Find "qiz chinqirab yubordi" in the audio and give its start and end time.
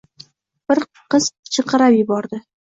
1.15-2.43